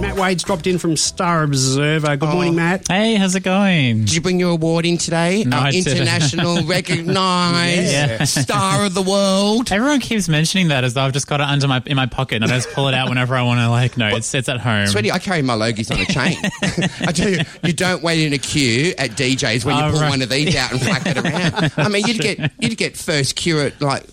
Matt 0.00 0.16
Wade's 0.16 0.44
dropped 0.44 0.66
in 0.68 0.78
from 0.78 0.96
Star 0.96 1.42
Observer. 1.42 2.16
Good 2.16 2.28
morning, 2.28 2.52
oh. 2.52 2.56
Matt. 2.56 2.86
Hey, 2.88 3.16
how's 3.16 3.34
it 3.34 3.40
going? 3.42 4.00
Did 4.00 4.14
you 4.14 4.20
bring 4.20 4.38
your 4.38 4.52
award 4.52 4.86
in 4.86 4.96
today? 4.96 5.42
No, 5.44 5.56
Our 5.56 5.66
I 5.66 5.70
international 5.72 6.62
recognised 6.64 7.92
Yeah. 7.92 8.24
star 8.24 8.86
of 8.86 8.94
the 8.94 9.02
world. 9.02 9.72
Everyone 9.72 9.98
keeps 10.00 10.28
mentioning 10.28 10.68
that 10.68 10.84
as 10.84 10.94
though 10.94 11.02
I've 11.02 11.12
just 11.12 11.26
got 11.26 11.40
it 11.40 11.48
under 11.48 11.66
my 11.66 11.82
in 11.86 11.96
my 11.96 12.06
pocket 12.06 12.36
and 12.36 12.44
I 12.44 12.48
just 12.48 12.70
pull 12.70 12.86
it 12.88 12.94
out 12.94 13.08
whenever 13.08 13.34
I 13.34 13.42
want 13.42 13.58
to. 13.60 13.68
Like, 13.68 13.96
no, 13.96 14.08
it's 14.14 14.32
it's 14.34 14.48
at 14.48 14.60
home. 14.60 14.86
Sweetie, 14.86 15.10
I 15.10 15.18
carry 15.18 15.42
my 15.42 15.54
Logies 15.54 15.90
on 15.90 16.00
a 16.00 16.04
chain. 16.06 16.38
I 17.08 17.12
tell 17.12 17.28
you, 17.28 17.40
you 17.64 17.72
don't 17.72 18.02
wait 18.02 18.24
in 18.24 18.32
a 18.32 18.38
queue 18.38 18.94
at 18.98 19.10
DJs 19.10 19.64
when 19.64 19.76
you 19.76 19.82
Oh, 19.82 19.90
pull 19.90 20.00
right. 20.00 20.10
one 20.10 20.22
of 20.22 20.28
these 20.28 20.54
out 20.54 20.70
and 20.72 20.80
flack 20.80 21.06
it 21.06 21.16
around. 21.18 21.72
I 21.76 21.88
mean, 21.88 22.06
you'd 22.06 22.20
get 22.20 22.52
you'd 22.60 22.76
get 22.78 22.96
first 22.96 23.34
queue 23.34 23.60
at 23.60 23.80
like 23.80 24.04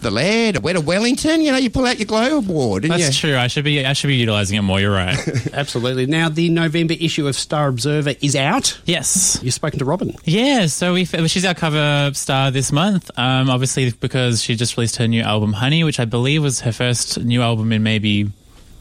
the 0.00 0.10
Laird 0.10 0.56
or 0.56 0.60
Weta 0.60 0.82
Wellington. 0.82 1.42
You 1.42 1.52
know, 1.52 1.58
you 1.58 1.70
pull 1.70 1.86
out 1.86 1.98
your 1.98 2.06
Glow 2.06 2.38
Award, 2.38 2.84
That's 2.84 3.22
you, 3.22 3.30
true. 3.30 3.38
I 3.38 3.48
should 3.48 3.64
be 3.64 3.84
I 3.84 3.92
should 3.92 4.08
be 4.08 4.16
utilizing 4.16 4.58
it 4.58 4.62
more. 4.62 4.80
You're 4.80 4.94
right. 4.94 5.18
Absolutely. 5.52 6.06
Now, 6.06 6.28
the 6.28 6.48
November 6.50 6.94
issue 6.98 7.26
of 7.26 7.36
Star 7.36 7.68
Observer 7.68 8.14
is 8.20 8.36
out. 8.36 8.80
yes. 8.84 9.38
You've 9.42 9.54
spoken 9.54 9.78
to 9.78 9.84
Robyn. 9.84 10.14
Yeah, 10.24 10.66
so 10.66 10.94
we 10.94 11.04
she's 11.04 11.44
our 11.44 11.54
cover 11.54 12.10
star 12.14 12.50
this 12.50 12.72
month. 12.72 13.10
Um, 13.18 13.50
obviously 13.50 13.90
because 13.90 14.42
she 14.42 14.54
just 14.54 14.76
released 14.76 14.96
her 14.96 15.08
new 15.08 15.22
album 15.22 15.52
Honey, 15.52 15.84
which 15.84 16.00
I 16.00 16.04
believe 16.04 16.42
was 16.42 16.60
her 16.60 16.72
first 16.72 17.18
new 17.20 17.42
album 17.42 17.72
in 17.72 17.82
maybe 17.82 18.30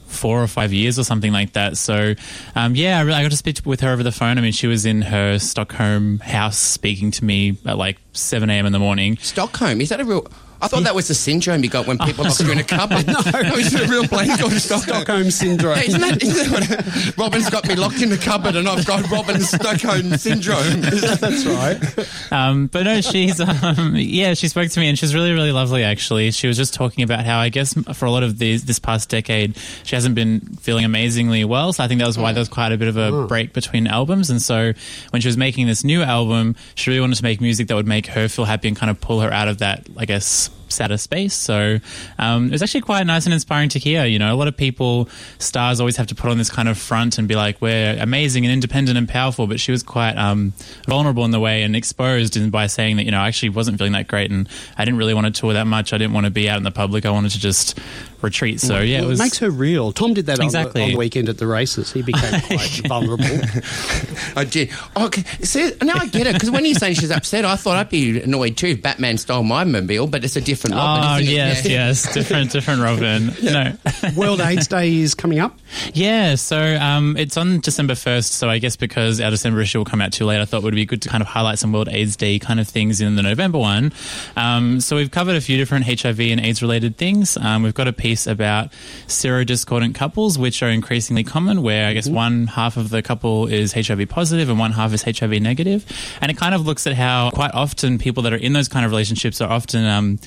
four 0.07 0.41
or 0.41 0.47
five 0.47 0.71
years 0.71 0.97
or 0.97 1.03
something 1.03 1.33
like 1.33 1.53
that. 1.53 1.77
So, 1.77 2.13
um, 2.55 2.75
yeah, 2.75 2.97
I, 2.97 3.01
really, 3.01 3.17
I 3.17 3.21
got 3.23 3.31
to 3.31 3.37
speak 3.37 3.57
with 3.65 3.81
her 3.81 3.91
over 3.91 4.03
the 4.03 4.11
phone. 4.11 4.37
I 4.37 4.41
mean, 4.41 4.53
she 4.53 4.67
was 4.67 4.85
in 4.85 5.01
her 5.01 5.37
Stockholm 5.37 6.19
house 6.19 6.57
speaking 6.57 7.11
to 7.11 7.25
me 7.25 7.57
at 7.65 7.77
like 7.77 7.97
seven 8.13 8.49
a.m. 8.49 8.65
in 8.65 8.71
the 8.71 8.79
morning. 8.79 9.17
Stockholm 9.17 9.81
is 9.81 9.89
that 9.89 9.99
a 9.99 10.05
real? 10.05 10.27
I 10.61 10.67
thought 10.67 10.83
that 10.83 10.95
was 10.95 11.07
the 11.07 11.13
syndrome 11.13 11.63
you 11.63 11.69
got 11.69 11.87
when 11.87 11.97
people 11.97 12.25
lock 12.25 12.39
you 12.39 12.51
in 12.51 12.57
a 12.57 12.63
cupboard. 12.77 13.07
no, 13.07 13.15
it's 13.25 13.73
a 13.73 13.87
real 13.87 14.07
place 14.07 14.35
called 14.39 14.53
Stockholm. 14.53 15.01
Stockholm 15.03 15.31
Syndrome. 15.31 15.77
Yeah, 15.77 15.83
isn't 15.83 16.01
that, 16.01 16.23
isn't 16.23 16.51
that 16.51 17.15
what, 17.17 17.17
Robyn's 17.17 17.49
got 17.49 17.67
me 17.67 17.75
locked 17.75 18.01
in 18.01 18.09
the 18.09 18.17
cupboard 18.17 18.55
and 18.55 18.67
I've 18.67 18.85
got 18.85 19.09
Robyn's 19.09 19.49
Stockholm 19.49 20.17
syndrome. 20.17 20.81
That's 20.81 21.45
right. 21.45 22.31
Um, 22.31 22.67
but 22.67 22.83
no, 22.83 23.01
she's 23.01 23.39
um, 23.39 23.95
yeah, 23.95 24.33
she 24.33 24.47
spoke 24.47 24.69
to 24.69 24.79
me 24.79 24.89
and 24.89 24.97
she's 24.97 25.13
really 25.13 25.31
really 25.31 25.51
lovely. 25.51 25.83
Actually, 25.83 26.31
she 26.31 26.47
was 26.47 26.57
just 26.57 26.73
talking 26.73 27.03
about 27.03 27.25
how 27.25 27.39
I 27.39 27.49
guess 27.49 27.73
for 27.93 28.05
a 28.05 28.11
lot 28.11 28.23
of 28.23 28.37
these 28.37 28.65
this 28.65 28.79
past 28.79 29.09
decade, 29.09 29.57
she 29.83 29.95
hasn't 29.95 30.15
been 30.15 30.41
feeling 30.59 30.85
amazingly 30.85 31.43
well. 31.45 31.73
So 31.73 31.83
I 31.83 31.87
think 31.87 31.99
that 31.99 32.07
was 32.07 32.17
why 32.17 32.33
there 32.33 32.41
was 32.41 32.49
quite 32.49 32.71
a 32.71 32.77
bit 32.77 32.87
of 32.87 32.97
a 32.97 33.27
break 33.27 33.53
between 33.53 33.87
albums. 33.87 34.29
And 34.29 34.41
so 34.41 34.73
when 35.11 35.21
she 35.21 35.27
was 35.27 35.37
making 35.37 35.67
this 35.67 35.83
new 35.83 36.01
album, 36.01 36.55
she 36.75 36.89
really 36.89 37.01
wanted 37.01 37.15
to 37.15 37.23
make 37.23 37.41
music 37.41 37.67
that 37.67 37.75
would 37.75 37.87
make 37.87 38.07
her 38.07 38.27
feel 38.27 38.45
happy 38.45 38.67
and 38.67 38.77
kind 38.77 38.89
of 38.89 38.99
pull 38.99 39.21
her 39.21 39.31
out 39.31 39.47
of 39.47 39.59
that, 39.59 39.87
I 39.97 40.05
guess. 40.05 40.46
Sadder 40.69 40.97
space, 40.97 41.33
so 41.33 41.79
um, 42.17 42.47
it 42.47 42.51
was 42.51 42.61
actually 42.61 42.81
quite 42.81 43.05
nice 43.05 43.25
and 43.25 43.33
inspiring 43.33 43.69
to 43.69 43.79
hear. 43.79 44.05
You 44.05 44.19
know, 44.19 44.33
a 44.33 44.37
lot 44.37 44.47
of 44.47 44.57
people, 44.57 45.09
stars, 45.39 45.79
always 45.79 45.97
have 45.97 46.07
to 46.07 46.15
put 46.15 46.29
on 46.29 46.37
this 46.37 46.49
kind 46.49 46.69
of 46.69 46.77
front 46.77 47.17
and 47.17 47.27
be 47.27 47.35
like, 47.35 47.61
"We're 47.61 47.97
amazing 47.99 48.45
and 48.45 48.53
independent 48.53 48.97
and 48.97 49.07
powerful," 49.07 49.47
but 49.47 49.59
she 49.59 49.71
was 49.71 49.83
quite 49.83 50.17
um, 50.17 50.53
vulnerable 50.87 51.25
in 51.25 51.31
the 51.31 51.39
way 51.39 51.63
and 51.63 51.75
exposed 51.75 52.37
in, 52.37 52.49
by 52.49 52.67
saying 52.67 52.97
that 52.97 53.03
you 53.03 53.11
know 53.11 53.19
I 53.19 53.27
actually 53.27 53.49
wasn't 53.49 53.77
feeling 53.77 53.93
that 53.93 54.07
great 54.07 54.31
and 54.31 54.47
I 54.77 54.85
didn't 54.85 54.97
really 54.97 55.13
want 55.13 55.33
to 55.33 55.39
tour 55.39 55.53
that 55.53 55.67
much. 55.67 55.93
I 55.93 55.97
didn't 55.97 56.13
want 56.13 56.25
to 56.25 56.31
be 56.31 56.49
out 56.49 56.57
in 56.57 56.63
the 56.63 56.71
public. 56.71 57.05
I 57.05 57.11
wanted 57.11 57.31
to 57.31 57.39
just 57.39 57.79
retreat. 58.21 58.59
So 58.61 58.79
yeah, 58.79 58.97
it 58.97 59.01
Well, 59.01 59.09
was 59.09 59.19
makes 59.19 59.37
her 59.39 59.49
real. 59.49 59.91
Tom 59.91 60.13
did 60.13 60.25
that 60.27 60.39
on, 60.39 60.45
Exactly. 60.45 60.81
the, 60.81 60.85
on 60.85 60.91
the 60.91 60.97
weekend 60.97 61.29
at 61.29 61.37
the 61.37 61.47
races. 61.47 61.91
He 61.91 62.01
became 62.01 62.41
quite 62.47 62.81
vulnerable. 62.87 63.25
I 64.35 64.43
did. 64.43 64.71
Okay, 64.95 65.23
see, 65.41 65.71
now 65.81 65.95
I 65.95 66.07
get 66.07 66.27
it 66.27 66.33
because 66.33 66.51
when 66.51 66.65
you're 66.65 66.75
saying 66.75 66.95
she's 66.95 67.11
upset, 67.11 67.45
I 67.45 67.55
thought 67.55 67.77
I'd 67.77 67.89
be 67.89 68.21
annoyed 68.21 68.57
too 68.57 68.67
if 68.67 68.81
Batman 68.81 69.17
stole 69.17 69.43
my 69.43 69.63
mobile, 69.63 70.07
but 70.07 70.23
it's 70.23 70.35
a 70.35 70.41
different 70.41 70.75
Robin. 70.75 71.03
Oh 71.09 71.17
isn't 71.19 71.33
yes, 71.33 71.65
Yeah. 71.65 71.71
yes, 71.87 72.13
different, 72.13 72.51
different 72.51 72.81
Robin. 72.81 73.31
No, 73.47 73.73
World 74.15 74.41
AIDS 74.41 74.67
Day 74.67 74.97
is 74.97 75.15
coming 75.15 75.39
up. 75.39 75.57
Yeah, 75.93 76.35
so 76.35 76.59
um, 76.77 77.15
it's 77.17 77.37
on 77.37 77.59
December 77.61 77.93
1st. 77.93 78.25
So 78.25 78.49
I 78.49 78.59
guess 78.59 78.75
because 78.75 79.21
our 79.21 79.29
December 79.31 79.61
issue 79.61 79.77
will 79.79 79.85
come 79.85 80.01
out 80.01 80.11
too 80.11 80.25
late, 80.25 80.41
I 80.41 80.45
thought 80.45 80.57
it 80.59 80.63
would 80.63 80.75
be 80.75 80.85
good 80.85 81.01
to 81.03 81.09
kind 81.09 81.21
of 81.21 81.27
highlight 81.27 81.59
some 81.59 81.71
World 81.71 81.87
AIDS 81.89 82.15
Day 82.17 82.39
kind 82.39 82.59
of 82.59 82.67
things 82.67 82.99
in 83.01 83.15
the 83.15 83.23
November 83.23 83.57
one. 83.57 83.93
Um, 84.35 84.81
so 84.81 84.95
we've 84.95 85.11
covered 85.11 85.35
a 85.35 85.41
few 85.41 85.57
different 85.57 85.85
HIV 85.85 86.19
and 86.19 86.39
AIDS 86.41 86.61
related 86.61 86.97
things. 86.97 87.37
Um, 87.37 87.63
we've 87.63 87.73
got 87.73 87.87
a 87.87 87.93
piece 88.07 88.25
about 88.25 88.71
serodiscordant 89.07 89.93
couples, 89.93 90.39
which 90.39 90.63
are 90.63 90.69
increasingly 90.69 91.23
common, 91.23 91.61
where 91.61 91.87
I 91.87 91.93
guess 91.93 92.07
one 92.07 92.47
half 92.47 92.77
of 92.77 92.89
the 92.89 93.01
couple 93.01 93.47
is 93.47 93.73
HIV 93.73 94.07
positive 94.07 94.49
and 94.49 94.57
one 94.57 94.71
half 94.71 94.93
is 94.93 95.03
HIV 95.03 95.41
negative. 95.41 95.85
And 96.21 96.31
it 96.31 96.37
kind 96.37 96.55
of 96.55 96.65
looks 96.65 96.87
at 96.87 96.93
how 96.93 97.31
quite 97.31 97.51
often 97.53 97.97
people 97.97 98.23
that 98.23 98.31
are 98.33 98.37
in 98.37 98.53
those 98.53 98.69
kind 98.69 98.85
of 98.85 98.91
relationships 98.91 99.41
are 99.41 99.51
often, 99.51 99.83
um, 99.85 100.19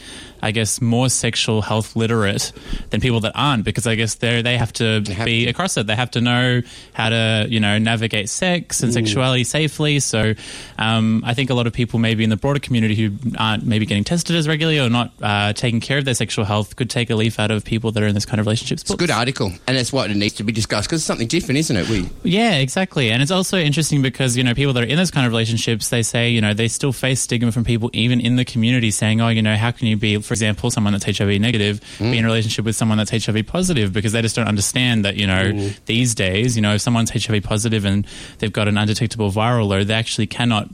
I 0.43 0.51
guess, 0.51 0.81
more 0.81 1.09
sexual 1.09 1.63
health 1.63 1.97
literate 1.97 2.53
than 2.91 3.01
people 3.01 3.21
that 3.21 3.33
aren't, 3.35 3.65
because 3.65 3.87
I 3.87 3.95
guess 3.95 4.17
they 4.17 4.43
they 4.43 4.59
have 4.59 4.73
to 4.75 5.03
have 5.13 5.25
be 5.25 5.45
to. 5.45 5.51
across 5.51 5.77
it. 5.77 5.87
They 5.87 5.97
have 5.97 6.11
to 6.13 6.21
know 6.21 6.61
how 6.93 7.09
to, 7.09 7.47
you 7.49 7.61
know, 7.61 7.79
navigate 7.79 8.29
sex 8.29 8.83
and 8.83 8.93
sexuality 8.93 9.45
safely. 9.45 10.01
So, 10.01 10.35
um, 10.79 11.23
I 11.25 11.33
think 11.35 11.49
a 11.51 11.55
lot 11.55 11.67
of 11.67 11.73
people 11.73 11.99
maybe 11.99 12.25
in 12.25 12.31
the 12.31 12.37
broader 12.37 12.61
community 12.61 12.95
who 12.95 13.17
aren't 13.39 13.65
maybe 13.65 13.87
getting 13.87 14.05
tested 14.05 14.37
as 14.37 14.47
regularly 14.47 14.81
or 14.81 14.91
not 14.91 15.13
uh, 15.23 15.53
taking 15.55 15.81
care 15.81 15.99
of 15.99 16.05
their 16.05 16.15
sexual 16.15 16.45
health 16.45 16.77
could 16.77 16.91
take 16.91 17.09
a 17.11 17.17
leaf 17.17 17.39
out 17.39 17.51
of 17.51 17.65
people 17.71 17.93
that 17.93 18.03
are 18.03 18.07
in 18.07 18.15
this 18.15 18.27
kind 18.27 18.41
of 18.41 18.47
relationships. 18.47 18.83
It's 18.83 18.91
a 18.91 18.97
good 18.97 19.11
article, 19.11 19.53
and 19.67 19.77
it's 19.77 19.93
what 19.93 20.11
it 20.11 20.17
needs 20.17 20.35
to 20.35 20.45
be 20.45 20.53
discussed 20.53 20.89
because 20.89 21.01
it's 21.01 21.07
something 21.07 21.29
different, 21.29 21.59
isn't 21.59 21.77
it? 21.77 21.89
We 21.89 22.11
Yeah, 22.25 22.57
exactly. 22.57 23.11
And 23.11 23.23
it's 23.23 23.31
also 23.31 23.57
interesting 23.59 24.03
because, 24.03 24.37
you 24.37 24.43
know, 24.43 24.55
people 24.55 24.73
that 24.75 24.83
are 24.83 24.87
in 24.87 24.97
those 24.97 25.13
kind 25.13 25.25
of 25.25 25.33
relationships, 25.33 25.89
they 25.89 26.03
say, 26.03 26.29
you 26.29 26.41
know, 26.41 26.53
they 26.53 26.69
still 26.69 26.93
face 26.93 27.21
stigma 27.21 27.53
from 27.53 27.65
people 27.65 27.89
even 27.93 28.21
in 28.21 28.37
the 28.37 28.45
community 28.45 28.91
saying, 28.91 29.21
oh, 29.21 29.29
you 29.29 29.41
know, 29.41 29.57
how 29.57 29.71
can 29.71 29.87
you 29.87 29.97
be, 29.97 30.21
for 30.21 30.35
example, 30.35 30.71
someone 30.71 30.93
that's 30.93 31.05
HIV 31.05 31.41
negative, 31.41 31.81
be 31.99 32.19
in 32.19 32.25
a 32.25 32.29
relationship 32.29 32.65
with 32.65 32.75
someone 32.75 32.99
that's 32.99 33.11
HIV 33.11 33.47
positive 33.47 33.93
because 33.93 34.13
they 34.13 34.21
just 34.21 34.35
don't 34.35 34.49
understand 34.49 35.05
that, 35.05 35.17
you 35.17 35.27
know, 35.27 35.53
mm. 35.53 35.85
these 35.87 36.15
days, 36.15 36.57
you 36.57 36.63
know, 36.63 36.75
if 36.75 36.81
someone's 36.81 37.11
HIV 37.11 37.45
positive 37.45 37.85
and 37.85 38.07
they've 38.39 38.53
got 38.53 38.67
an 38.67 38.77
undetectable 38.77 39.31
viral 39.31 39.69
load, 39.69 39.87
they 39.87 39.95
actually 39.95 40.27
cannot 40.27 40.69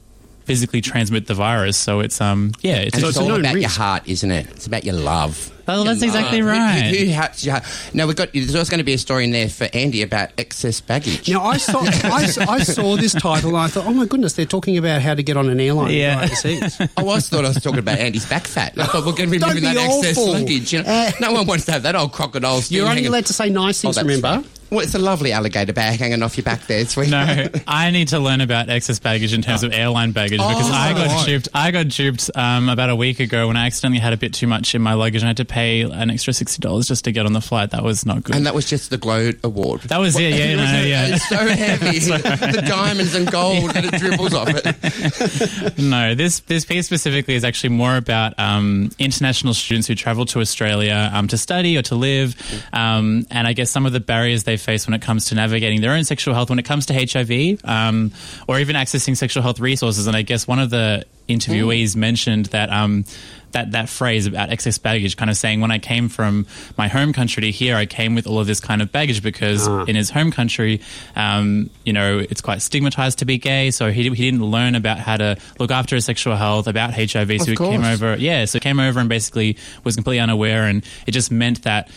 physically 0.47 0.81
transmit 0.81 1.27
the 1.27 1.35
virus. 1.35 1.77
So 1.77 2.01
it's, 2.01 2.21
um, 2.21 2.53
yeah, 2.63 2.77
it's, 2.77 2.95
and 2.95 3.03
So 3.03 3.09
it's 3.09 3.17
it's 3.17 3.23
all 3.23 3.29
known 3.29 3.41
about 3.41 3.61
your 3.61 3.69
heart, 3.69 4.05
isn't 4.07 4.31
it? 4.31 4.47
It's 4.51 4.67
about 4.67 4.85
your 4.85 4.95
love. 4.95 5.53
well, 5.67 5.83
that's 5.85 6.01
Your 6.01 6.07
exactly 6.09 6.41
love. 6.41 6.55
Who- 6.55 6.61
right. 6.61 6.95
Who, 6.97 7.05
who 7.07 7.11
has 7.13 7.45
your 7.45 7.55
heart? 7.55 7.65
Now 7.93 8.07
we've 8.07 8.15
got. 8.15 8.33
There's 8.33 8.55
also 8.55 8.71
going 8.71 8.79
to 8.79 8.85
be 8.85 8.93
a 8.95 8.99
story 8.99 9.25
in 9.25 9.33
there 9.33 9.49
for 9.49 9.69
Andy 9.75 10.03
about 10.03 10.31
excess 10.39 10.81
baggage. 10.81 11.29
Now, 11.29 11.43
I 11.43 11.57
saw, 11.57 11.81
I, 11.81 12.23
s- 12.23 12.39
I 12.39 12.61
saw 12.61 12.97
this 12.97 13.13
title 13.13 13.51
and 13.51 13.59
I 13.59 13.67
thought, 13.67 13.87
oh 13.87 13.93
my 13.93 14.07
goodness, 14.07 14.35
they're 14.35 14.47
talking 14.47 14.79
about 14.79 15.03
how 15.03 15.15
to 15.15 15.23
get 15.25 15.37
on 15.37 15.49
an 15.49 15.59
airline 15.59 15.91
Yeah. 15.93 16.19
go 16.21 16.25
overseas. 16.27 16.81
I 16.97 17.03
was 17.03 17.29
thought 17.29 17.45
I 17.45 17.49
was 17.49 17.61
talking 17.61 17.81
about 17.81 17.99
Andy's 17.99 18.27
back 18.27 18.47
fat. 18.47 18.79
I 18.79 18.87
thought 18.87 19.05
we're 19.05 19.13
going 19.13 19.29
to 19.29 19.33
be 19.33 19.39
Don't 19.39 19.49
moving 19.55 19.65
that 19.65 19.75
be 19.75 19.81
excess 19.99 20.17
awful. 20.19 20.33
luggage. 20.35 20.73
You 20.73 20.83
know? 20.85 20.89
Uh, 20.89 21.11
no 21.21 21.33
one 21.33 21.47
wants 21.49 21.65
to 21.65 21.73
have 21.73 21.83
that 21.83 21.97
old 21.97 22.13
crocodile. 22.13 22.61
thing 22.61 22.77
You're 22.77 22.85
only 22.87 22.97
hanging- 22.99 23.09
allowed 23.09 23.27
to 23.27 23.33
say 23.33 23.51
nice 23.51 23.81
Oh, 23.85 23.89
things, 23.89 23.97
that's 23.97 24.07
remember? 24.07 24.29
right. 24.47 24.56
Well, 24.71 24.81
it's 24.81 24.95
a 24.95 24.99
lovely 24.99 25.33
alligator 25.33 25.73
bag 25.73 26.01
hanging 26.01 26.23
off 26.23 26.37
your 26.37 26.45
back 26.45 26.67
there, 26.67 26.85
sweet. 26.87 27.11
No, 27.11 27.47
I 27.69 27.91
need 27.93 28.09
to 28.09 28.19
learn 28.19 28.41
about 28.41 28.69
excess 28.69 28.99
baggage 28.99 29.33
in 29.33 29.43
terms 29.43 29.63
of 29.63 29.73
airline 29.73 30.11
baggage 30.11 30.39
because 30.41 30.71
I 30.71 30.93
got 30.93 31.07
right. 31.07 31.27
duped. 31.27 31.49
I 31.55 31.71
got 31.71 31.89
duped 31.89 32.31
um, 32.35 32.69
about 32.69 32.91
a 32.91 32.97
week 32.97 33.21
ago 33.21 33.47
when 33.47 33.57
I 33.57 33.67
accidentally 33.67 34.01
had 34.01 34.13
a 34.13 34.17
bit 34.17 34.35
too 34.35 34.49
much 34.49 34.75
in 34.75 34.83
my 34.83 34.95
luggage 34.95 35.23
and 35.23 35.29
I 35.29 35.31
had 35.31 35.37
to 35.37 35.45
pay 35.45 35.83
an 35.83 36.11
extra 36.11 36.33
sixty 36.33 36.61
dollars 36.61 36.89
just 36.89 37.05
to 37.05 37.13
get 37.13 37.27
on 37.27 37.33
the 37.33 37.41
flight. 37.41 37.71
That 37.71 37.85
was 37.85 38.05
not 38.05 38.25
good. 38.25 38.35
And 38.35 38.47
that 38.47 38.55
was 38.55 38.69
just 38.69 38.91
the 38.91 38.99
Glow 38.99 39.31
Award. 39.45 39.83
That 39.83 39.99
was 39.99 40.17
it, 40.19 40.35
yeah, 40.35 40.57
no, 40.57 40.83
yeah. 40.83 41.15
It's 41.15 41.29
so 41.29 41.37
heavy. 41.37 41.99
the 41.99 42.65
diamonds 42.67 43.15
and 43.15 43.31
gold 43.31 43.71
that 43.71 43.85
it 43.85 44.01
dribbles 44.01 44.35
off 44.35 44.49
it. 44.51 45.79
no, 45.79 46.17
this 46.17 46.41
this 46.41 46.65
piece 46.65 46.87
specifically 46.87 47.35
is 47.35 47.45
actually 47.45 47.71
more 47.71 47.97
about 47.97 48.37
um, 48.39 48.91
international 48.99 49.55
students 49.55 49.87
who 49.87 49.95
travel 49.95 50.27
to 50.27 50.41
Australia 50.41 51.11
um, 51.13 51.29
to 51.29 51.39
study 51.39 51.77
or 51.77 51.83
to 51.83 51.95
live, 51.95 52.35
um, 52.73 53.27
and 53.31 53.47
I 53.47 53.53
guess 53.53 53.71
some 53.71 53.87
of 53.87 53.93
the 53.93 54.01
barriers 54.01 54.43
they 54.43 54.56
face 54.57 54.87
when 54.87 54.95
it 54.95 55.03
comes 55.03 55.27
to 55.27 55.35
navigating 55.35 55.81
their 55.81 55.93
own 55.93 56.05
sexual 56.05 56.35
health, 56.35 56.51
when 56.51 56.59
it 56.59 56.65
comes 56.65 56.87
to 56.87 56.95
HIV, 56.95 57.61
um, 57.65 58.13
or 58.49 58.59
even 58.59 58.77
accessing 58.77 59.17
sexual 59.17 59.43
health 59.43 59.61
resources. 59.61 60.07
And 60.07 60.17
I 60.17 60.23
guess 60.23 60.47
one 60.47 60.59
of 60.59 60.71
the 60.71 61.05
interviewees 61.29 61.97
mentioned 61.97 62.47
that. 62.47 62.71
Um, 62.71 63.05
that, 63.53 63.73
that 63.73 63.89
phrase 63.89 64.27
about 64.27 64.51
excess 64.51 64.77
baggage, 64.77 65.17
kind 65.17 65.31
of 65.31 65.37
saying 65.37 65.63
when 65.63 65.71
I 65.71 65.79
came 65.79 66.11
from 66.11 66.47
my 66.77 66.89
home 66.89 67.15
country 67.15 67.41
to 67.43 67.51
here, 67.51 67.75
I 67.75 67.87
came 67.87 68.15
with 68.15 68.27
all 68.27 68.39
of 68.39 68.47
this 68.47 68.61
kind 68.61 68.83
of 68.83 68.93
baggage 68.93 69.23
because 69.23 69.67
in 69.89 69.97
his 69.97 70.11
home 70.11 70.31
country, 70.31 70.83
um, 71.15 71.71
you 71.83 71.95
know, 71.95 72.19
it's 72.19 72.43
quite 72.43 72.61
stigmatized 72.61 73.21
to 73.21 73.25
be 73.25 73.39
gay. 73.39 73.71
So 73.71 73.91
he, 73.91 74.03
he 74.11 74.31
didn't 74.31 74.45
learn 74.45 74.75
about 74.75 74.99
how 74.99 75.17
to 75.17 75.39
look 75.59 75.71
after 75.71 75.95
his 75.95 76.05
sexual 76.05 76.37
health, 76.37 76.67
about 76.67 76.93
HIV. 76.93 77.13
So 77.13 77.33
Of 77.35 77.49
he 77.49 77.57
came 77.57 77.85
over, 77.85 78.17
yeah, 78.17 78.45
so 78.45 78.59
came 78.59 78.79
over 78.79 79.01
and 79.01 79.09
basically 79.09 79.57
was 79.85 79.95
completely 79.95 80.21
unaware. 80.21 80.65
And 80.65 80.85
it 81.07 81.13
just 81.13 81.31
meant 81.31 81.63
that 81.63 81.89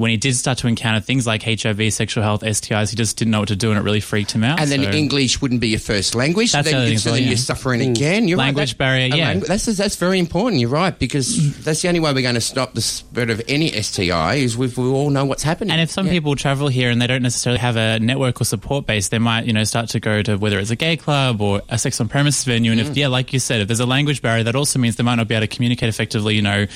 when 0.00 0.10
he 0.10 0.16
did 0.16 0.34
start 0.34 0.56
to 0.58 0.66
encounter 0.66 0.98
things 1.00 1.26
like 1.26 1.42
HIV, 1.42 1.92
sexual 1.92 2.24
health, 2.24 2.40
STIs, 2.42 2.88
he 2.88 2.96
just 2.96 3.18
didn't 3.18 3.32
know 3.32 3.40
what 3.40 3.48
to 3.48 3.56
do, 3.56 3.70
and 3.70 3.78
it 3.78 3.82
really 3.82 4.00
freaked 4.00 4.32
him 4.32 4.42
out. 4.42 4.58
And 4.58 4.70
then 4.70 4.82
So- 4.84 4.90
English 4.92 5.42
wouldn't 5.42 5.60
be 5.60 5.68
your 5.68 5.78
first 5.78 6.14
language. 6.14 6.52
That's 6.52 6.68
the 6.70 6.74
other 6.74 6.84
then 6.86 6.92
thing 6.92 6.98
so 6.98 7.10
well, 7.10 7.14
then 7.16 7.22
yeah. 7.24 7.28
you're 7.28 7.36
suffering 7.36 7.82
again. 7.82 8.26
You're 8.26 8.38
right, 8.38 8.44
Language 8.46 8.70
that- 8.70 8.78
barrier, 8.78 9.14
yeah. 9.14 9.34
langu- 9.34 9.46
that's 9.46 9.66
that's 9.66 9.96
very 9.96 10.18
important. 10.18 10.60
You're 10.60 10.70
right 10.70 10.98
because 10.98 11.54
that's 11.64 11.82
the 11.82 11.88
only 11.88 12.00
way 12.00 12.12
we're 12.14 12.22
going 12.22 12.34
to 12.34 12.40
stop 12.40 12.72
the 12.74 12.80
spread 12.80 13.28
of 13.28 13.42
any 13.46 13.70
STI 13.72 14.36
is 14.36 14.58
if 14.58 14.78
we 14.78 14.86
all 14.88 15.10
know 15.10 15.26
what's 15.26 15.42
happening. 15.42 15.70
And 15.72 15.80
if 15.82 15.90
some 15.90 16.06
Yeah. 16.06 16.12
people 16.12 16.34
travel 16.34 16.68
here 16.68 16.88
and 16.90 17.00
they 17.02 17.06
don't 17.06 17.22
necessarily 17.22 17.58
have 17.60 17.76
a 17.76 17.98
network 18.00 18.40
or 18.40 18.44
support 18.44 18.86
base, 18.86 19.08
they 19.08 19.18
might, 19.18 19.44
you 19.44 19.52
know, 19.52 19.64
start 19.64 19.90
to 19.90 20.00
go 20.00 20.22
to 20.22 20.36
whether 20.36 20.58
it's 20.58 20.70
a 20.70 20.76
gay 20.76 20.96
club 20.96 21.42
or 21.42 21.60
a 21.68 21.76
sex 21.78 22.00
on 22.00 22.08
premise 22.08 22.42
venue. 22.44 22.72
And 22.72 22.80
Mm. 22.80 22.90
if, 22.90 22.96
yeah, 22.96 23.08
like 23.08 23.34
you 23.34 23.38
said, 23.38 23.60
if 23.60 23.68
there's 23.68 23.80
a 23.80 23.86
language 23.86 24.22
barrier, 24.22 24.44
that 24.44 24.54
also 24.56 24.78
means 24.78 24.96
they 24.96 25.04
might 25.04 25.16
not 25.16 25.28
be 25.28 25.34
able 25.34 25.46
to 25.46 25.54
communicate 25.54 25.90
effectively, 25.90 26.34
you 26.36 26.42
know, 26.42 26.66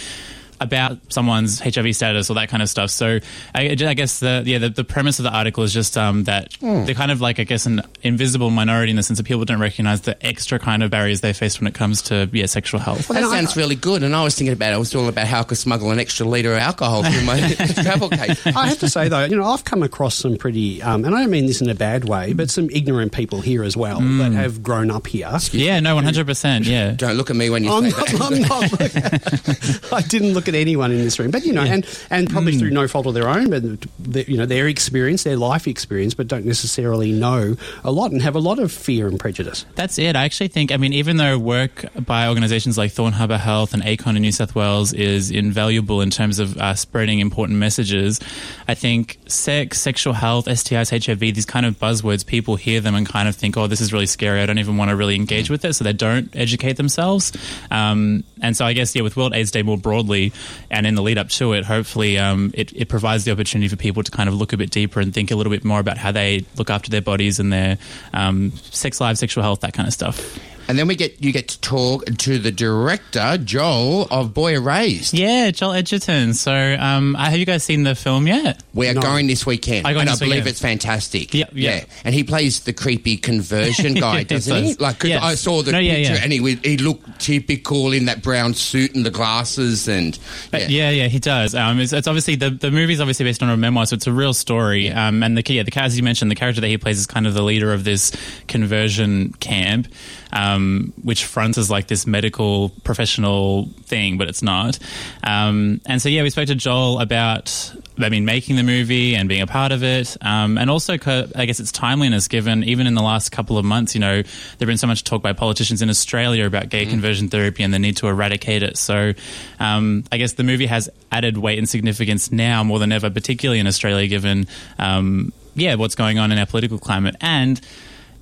about 0.60 0.98
someone's 1.12 1.60
HIV 1.60 1.94
status 1.96 2.30
or 2.30 2.34
that 2.34 2.48
kind 2.48 2.62
of 2.62 2.68
stuff. 2.68 2.90
So 2.90 3.18
I, 3.54 3.62
I 3.70 3.94
guess 3.94 4.20
the 4.20 4.42
yeah 4.46 4.58
the, 4.58 4.68
the 4.70 4.84
premise 4.84 5.18
of 5.18 5.24
the 5.24 5.30
article 5.32 5.64
is 5.64 5.72
just 5.72 5.96
um, 5.98 6.24
that 6.24 6.54
Hmm. 6.60 6.84
they're 6.84 6.94
kind 6.94 7.10
of 7.10 7.20
like 7.20 7.40
I 7.40 7.44
guess 7.44 7.66
an 7.66 7.82
invisible 8.02 8.50
minority 8.50 8.90
in 8.90 8.96
the 8.96 9.02
sense 9.02 9.18
that 9.18 9.24
people 9.26 9.44
don't 9.44 9.60
recognize 9.60 10.02
the 10.02 10.24
extra 10.24 10.58
kind 10.58 10.82
of 10.82 10.90
barriers 10.90 11.20
they 11.20 11.32
face 11.32 11.60
when 11.60 11.66
it 11.66 11.74
comes 11.74 12.02
to 12.02 12.28
yeah 12.32 12.46
sexual 12.46 12.80
health. 12.80 13.08
Well, 13.08 13.20
that 13.20 13.28
sounds 13.30 13.56
really 13.56 13.74
good. 13.76 14.02
And 14.02 14.14
I 14.14 14.22
was 14.24 14.34
thinking 14.34 14.52
about 14.52 14.72
it. 14.72 14.74
I 14.76 14.78
was 14.78 14.94
all 14.94 15.08
about 15.08 15.26
how 15.26 15.40
I 15.40 15.44
could 15.44 15.58
smuggle 15.58 15.90
an 15.90 15.98
extra 15.98 16.26
litre 16.26 16.52
of 16.52 16.58
alcohol 16.58 17.02
through 17.02 17.24
my 17.24 17.40
travel 17.82 18.08
case. 18.08 18.46
I 18.46 18.68
have 18.68 18.78
to 18.80 18.88
say 18.88 19.08
though, 19.08 19.24
you 19.24 19.36
know, 19.36 19.44
I've 19.44 19.64
come 19.64 19.82
across 19.82 20.14
some 20.14 20.36
pretty, 20.36 20.80
um, 20.82 21.04
and 21.04 21.14
I 21.14 21.20
don't 21.20 21.30
mean 21.30 21.46
this 21.46 21.60
in 21.60 21.68
a 21.68 21.74
bad 21.74 22.04
way, 22.08 22.32
but 22.32 22.50
some 22.50 22.70
ignorant 22.70 23.12
people 23.12 23.40
here 23.40 23.62
as 23.64 23.76
well 23.76 24.00
that 24.00 24.32
have 24.32 24.62
grown 24.62 24.90
up 24.90 25.06
here. 25.06 25.30
yeah, 25.52 25.80
no, 25.80 25.94
one 25.94 26.04
hundred 26.04 26.26
percent. 26.26 26.64
Yeah. 26.66 26.92
Don't 26.92 27.16
look 27.16 27.30
at 27.30 27.36
me 27.36 27.50
when 27.50 27.64
you 27.64 27.70
I'm 27.72 27.90
say 27.90 27.96
not, 27.98 28.08
that. 28.08 28.22
I'm 28.22 29.90
not. 29.90 29.92
I 29.92 30.02
didn't 30.02 30.32
look 30.34 30.43
at 30.48 30.54
anyone 30.54 30.90
in 30.92 30.98
this 30.98 31.18
room, 31.18 31.30
but 31.30 31.44
you 31.44 31.52
know, 31.52 31.62
and 31.62 31.86
and 32.10 32.30
probably 32.30 32.56
through 32.56 32.70
no 32.70 32.86
fault 32.88 33.06
of 33.06 33.14
their 33.14 33.28
own, 33.28 33.50
but 33.50 33.62
the, 33.98 34.24
you 34.30 34.36
know, 34.36 34.46
their 34.46 34.68
experience, 34.68 35.24
their 35.24 35.36
life 35.36 35.66
experience, 35.66 36.14
but 36.14 36.28
don't 36.28 36.44
necessarily 36.44 37.12
know 37.12 37.56
a 37.82 37.90
lot 37.90 38.12
and 38.12 38.22
have 38.22 38.34
a 38.34 38.40
lot 38.40 38.58
of 38.58 38.72
fear 38.72 39.08
and 39.08 39.18
prejudice. 39.18 39.64
That's 39.74 39.98
it. 39.98 40.16
I 40.16 40.24
actually 40.24 40.48
think, 40.48 40.72
I 40.72 40.76
mean, 40.76 40.92
even 40.92 41.16
though 41.16 41.38
work 41.38 41.84
by 42.04 42.28
organizations 42.28 42.76
like 42.78 42.92
Thorn 42.92 43.12
Harbour 43.12 43.38
Health 43.38 43.74
and 43.74 43.82
ACON 43.82 44.16
in 44.16 44.22
New 44.22 44.32
South 44.32 44.54
Wales 44.54 44.92
is 44.92 45.30
invaluable 45.30 46.00
in 46.00 46.10
terms 46.10 46.38
of 46.38 46.56
uh, 46.58 46.74
spreading 46.74 47.20
important 47.20 47.58
messages, 47.58 48.20
I 48.68 48.74
think 48.74 49.18
sex, 49.26 49.80
sexual 49.80 50.12
health, 50.12 50.46
STIs, 50.46 51.04
HIV, 51.04 51.20
these 51.20 51.46
kind 51.46 51.66
of 51.66 51.78
buzzwords, 51.78 52.26
people 52.26 52.56
hear 52.56 52.80
them 52.80 52.94
and 52.94 53.06
kind 53.06 53.28
of 53.28 53.36
think, 53.36 53.56
oh, 53.56 53.66
this 53.66 53.80
is 53.80 53.92
really 53.92 54.06
scary. 54.06 54.40
I 54.40 54.46
don't 54.46 54.58
even 54.58 54.76
want 54.76 54.90
to 54.90 54.96
really 54.96 55.16
engage 55.16 55.50
with 55.50 55.64
it. 55.64 55.74
So 55.74 55.84
they 55.84 55.92
don't 55.92 56.34
educate 56.36 56.74
themselves. 56.74 57.32
Um, 57.70 58.24
and 58.40 58.56
so 58.56 58.64
I 58.64 58.72
guess, 58.72 58.94
yeah, 58.94 59.02
with 59.02 59.16
World 59.16 59.34
AIDS 59.34 59.50
Day 59.50 59.62
more 59.62 59.78
broadly 59.78 60.32
and 60.70 60.86
in 60.86 60.94
the 60.94 61.02
lead 61.02 61.18
up 61.18 61.28
to 61.30 61.52
it, 61.52 61.64
hopefully 61.64 62.18
um, 62.18 62.52
it, 62.54 62.72
it 62.74 62.88
provides 62.88 63.24
the 63.24 63.32
opportunity 63.32 63.68
for 63.68 63.76
people 63.76 64.02
to 64.02 64.10
kind 64.10 64.28
of 64.28 64.34
look 64.34 64.52
a 64.52 64.56
bit 64.56 64.70
deeper 64.70 65.00
and 65.00 65.12
think 65.12 65.30
a 65.30 65.36
little 65.36 65.50
bit 65.50 65.64
more 65.64 65.80
about 65.80 65.98
how 65.98 66.12
they 66.12 66.44
look 66.56 66.70
after 66.70 66.90
their 66.90 67.02
bodies 67.02 67.38
and 67.38 67.52
their 67.52 67.78
um, 68.12 68.52
sex 68.70 69.00
lives, 69.00 69.20
sexual 69.20 69.42
health, 69.42 69.60
that 69.60 69.72
kind 69.72 69.86
of 69.86 69.94
stuff. 69.94 70.38
And 70.68 70.78
then 70.78 70.86
we 70.88 70.96
get 70.96 71.22
you 71.22 71.30
get 71.32 71.48
to 71.48 71.60
talk 71.60 72.04
to 72.06 72.38
the 72.38 72.50
director 72.50 73.38
Joel 73.42 74.02
of 74.10 74.32
Boy 74.32 74.54
Erased. 74.54 75.12
Yeah, 75.14 75.50
Joel 75.50 75.72
Edgerton. 75.74 76.34
So, 76.34 76.52
um, 76.78 77.16
uh, 77.16 77.24
have 77.30 77.38
you 77.38 77.44
guys 77.46 77.62
seen 77.64 77.82
the 77.82 77.94
film 77.94 78.26
yet? 78.26 78.62
We 78.72 78.88
are 78.88 78.94
No. 78.94 79.02
going 79.02 79.26
this 79.26 79.44
weekend, 79.44 79.86
Are 79.86 79.90
you 79.90 79.94
going 79.96 80.02
and 80.02 80.10
I 80.10 80.12
this 80.12 80.18
believe 80.20 80.32
weekend? 80.36 80.48
it's 80.48 80.60
fantastic. 80.60 81.34
Yep, 81.34 81.50
yep. 81.54 81.86
Yeah, 81.88 81.94
and 82.04 82.14
he 82.14 82.24
plays 82.24 82.60
the 82.60 82.72
creepy 82.72 83.16
conversion 83.16 83.94
guy, 84.04 84.18
He 84.20 84.24
doesn't 84.24 84.56
he? 84.64 84.68
does. 84.70 84.80
Like 84.80 84.98
'cause 85.00 85.10
Yes. 85.10 85.22
I 85.22 85.34
saw 85.34 85.62
the 85.62 85.72
No, 85.72 85.78
yeah, 85.78 85.94
picture, 85.96 86.14
yeah. 86.14 86.20
and 86.22 86.32
he 86.32 86.40
would- 86.40 86.64
he 86.64 86.76
looked 86.78 87.20
typical 87.20 87.92
in 87.92 88.06
that 88.06 88.22
brown 88.22 88.54
suit 88.54 88.94
and 88.94 89.04
the 89.04 89.10
glasses, 89.10 89.86
and 89.88 90.18
But 90.50 90.70
yeah, 90.70 90.90
yeah, 90.90 91.08
he 91.08 91.18
does. 91.18 91.54
Um, 91.54 91.78
it's, 91.80 91.92
it's 91.92 92.08
obviously 92.08 92.36
the 92.36 92.50
the 92.50 92.70
movie's 92.70 93.00
obviously 93.00 93.24
based 93.24 93.42
on 93.42 93.50
a 93.50 93.56
memoir, 93.56 93.86
so 93.86 93.94
it's 93.94 94.06
a 94.06 94.12
real 94.12 94.32
story. 94.34 94.90
Um, 94.90 95.22
and 95.22 95.36
the 95.36 95.42
yeah, 95.52 95.62
the 95.62 95.78
as 95.78 95.96
you 95.96 96.02
mentioned, 96.02 96.30
the 96.30 96.34
character 96.36 96.60
that 96.60 96.68
he 96.68 96.78
plays 96.78 96.98
is 96.98 97.06
kind 97.06 97.26
of 97.26 97.34
the 97.34 97.42
leader 97.42 97.72
of 97.72 97.84
this 97.84 98.12
conversion 98.48 99.34
camp, 99.40 99.88
um, 100.32 100.53
which 101.02 101.24
fronts 101.24 101.58
as 101.58 101.70
like 101.70 101.86
this 101.88 102.06
medical 102.06 102.70
professional 102.84 103.66
thing, 103.84 104.18
but 104.18 104.28
it's 104.28 104.42
not. 104.42 104.78
Um, 105.22 105.80
and 105.86 106.00
so 106.00 106.08
yeah, 106.08 106.22
we 106.22 106.30
spoke 106.30 106.46
to 106.46 106.54
Joel 106.54 107.00
about. 107.00 107.74
I 107.96 108.08
mean, 108.08 108.24
making 108.24 108.56
the 108.56 108.64
movie 108.64 109.14
and 109.14 109.28
being 109.28 109.40
a 109.40 109.46
part 109.46 109.70
of 109.70 109.84
it, 109.84 110.16
um, 110.20 110.58
and 110.58 110.68
also, 110.68 110.94
I 110.94 111.46
guess, 111.46 111.60
its 111.60 111.70
timeliness. 111.70 112.26
Given 112.26 112.64
even 112.64 112.88
in 112.88 112.94
the 112.94 113.02
last 113.02 113.30
couple 113.30 113.56
of 113.56 113.64
months, 113.64 113.94
you 113.94 114.00
know, 114.00 114.20
there's 114.22 114.66
been 114.66 114.78
so 114.78 114.88
much 114.88 115.04
talk 115.04 115.22
by 115.22 115.32
politicians 115.32 115.80
in 115.80 115.88
Australia 115.88 116.44
about 116.44 116.70
gay 116.70 116.86
conversion 116.86 117.28
therapy 117.28 117.62
and 117.62 117.72
the 117.72 117.78
need 117.78 117.96
to 117.98 118.08
eradicate 118.08 118.64
it. 118.64 118.76
So, 118.78 119.12
um, 119.60 120.02
I 120.10 120.16
guess 120.16 120.32
the 120.32 120.42
movie 120.42 120.66
has 120.66 120.90
added 121.12 121.38
weight 121.38 121.56
and 121.58 121.68
significance 121.68 122.32
now 122.32 122.64
more 122.64 122.80
than 122.80 122.90
ever, 122.90 123.10
particularly 123.10 123.60
in 123.60 123.68
Australia, 123.68 124.08
given 124.08 124.48
um, 124.80 125.32
yeah 125.54 125.76
what's 125.76 125.94
going 125.94 126.18
on 126.18 126.32
in 126.32 126.38
our 126.38 126.46
political 126.46 126.78
climate 126.78 127.14
and. 127.20 127.60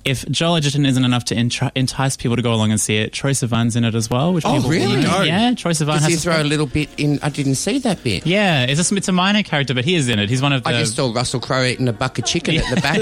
If 0.05 0.27
Joel 0.29 0.57
Edgerton 0.57 0.85
isn't 0.85 1.05
enough 1.05 1.25
to 1.25 1.35
entri- 1.35 1.71
entice 1.75 2.17
people 2.17 2.35
to 2.35 2.41
go 2.41 2.53
along 2.53 2.71
and 2.71 2.79
see 2.81 2.97
it, 2.97 3.13
Troye 3.13 3.31
Sivan's 3.31 3.75
in 3.75 3.83
it 3.85 3.95
as 3.95 4.09
well. 4.09 4.33
Which 4.33 4.45
Oh, 4.45 4.55
people 4.55 4.69
really? 4.69 4.97
know. 5.01 5.19
No. 5.19 5.21
Yeah, 5.21 5.51
Troye 5.51 5.71
Sivan 5.71 5.93
does 5.93 6.01
has 6.03 6.07
he 6.09 6.15
a 6.15 6.17
throw 6.17 6.41
a 6.41 6.43
little 6.43 6.65
bit 6.65 6.89
in? 6.97 7.19
I 7.23 7.29
didn't 7.29 7.55
see 7.55 7.79
that 7.79 8.03
bit. 8.03 8.25
Yeah, 8.27 8.65
it's 8.65 8.91
a, 8.91 8.95
it's 8.95 9.07
a 9.07 9.11
minor 9.13 9.43
character, 9.43 9.73
but 9.73 9.85
he 9.85 9.95
is 9.95 10.09
in 10.09 10.19
it. 10.19 10.29
He's 10.29 10.41
one 10.41 10.51
of 10.51 10.63
the. 10.63 10.69
I 10.69 10.73
just 10.73 10.95
saw 10.95 11.13
Russell 11.13 11.39
Crowe 11.39 11.63
eating 11.63 11.87
a 11.87 11.93
bucket 11.93 12.25
of 12.25 12.29
chicken 12.29 12.57
at 12.57 12.69
the 12.73 12.81
back. 12.81 12.97